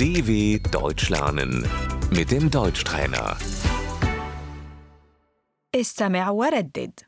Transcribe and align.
DW 0.00 0.58
Deutsch 0.70 1.08
lernen 1.10 1.62
mit 2.10 2.30
dem 2.30 2.50
Deutschtrainer. 2.50 3.36
استمع 5.74 6.28
وردد 6.30 7.00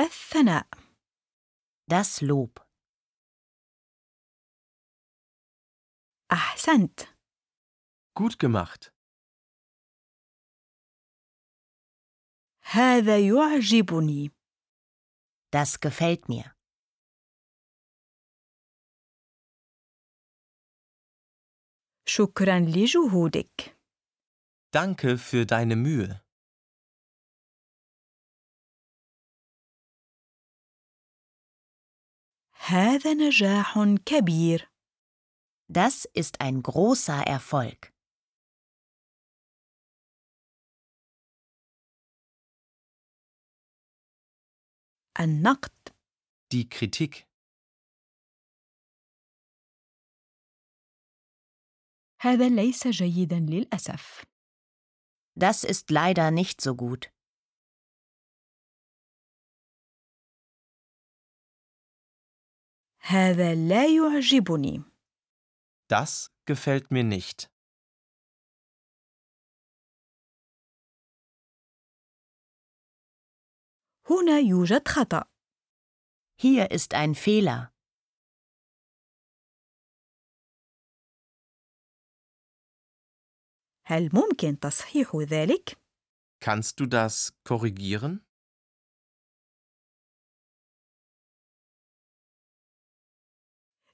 الثناء 0.00 0.66
Das 1.90 2.20
Lob. 2.22 2.66
أحسنت 6.32 7.00
Gut 8.18 8.38
gemacht. 8.38 8.92
هذا 12.62 13.18
يعجبني 13.18 14.30
Das 15.56 15.80
gefällt 15.80 16.28
mir. 16.28 16.54
شكرا 22.10 22.58
لجهودك 22.60 23.76
Danke 24.72 25.16
für 25.18 25.46
deine 25.46 25.76
Mühe. 25.76 26.20
هذا 32.68 33.14
نجاح 33.14 33.78
كبير 34.06 34.70
Das 35.68 36.04
ist 36.14 36.40
ein 36.40 36.62
großer 36.62 37.22
Erfolg. 37.26 37.92
النقد 45.20 45.72
Die 46.52 46.68
Kritik. 46.68 47.26
هذا 52.20 52.48
ليس 52.48 52.88
جيدا 52.88 53.38
للأسف 53.40 54.24
Das 55.38 55.64
ist 55.64 55.90
leider 55.90 56.30
nicht 56.30 56.60
so 56.60 56.74
gut. 56.74 57.12
هذا 63.00 63.54
لا 63.54 63.86
يعجبني 63.86 64.82
Das 65.88 66.30
gefällt 66.46 66.90
mir 66.90 67.04
nicht. 67.04 67.50
هنا 74.10 74.38
يوجد 74.38 74.88
خطأ 74.88 75.24
Hier 76.38 76.70
ist 76.70 76.92
ein 76.94 77.14
Fehler. 77.14 77.69
هل 83.91 84.09
ممكن 84.13 84.59
تصحيح 84.59 85.15
ذلك؟ 85.15 85.77
Kannst 86.39 86.79
du 86.79 86.85
das 86.87 87.33
korrigieren? 87.43 88.19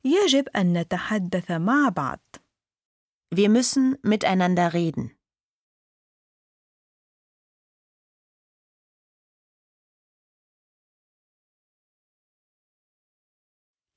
يجب 0.05 0.49
أن 0.49 0.73
نتحدث 0.77 1.51
مع 1.51 1.89
بعض 1.89 2.19
Wir 3.35 3.49
müssen 3.49 3.97
miteinander 4.03 4.73
reden. 4.73 5.17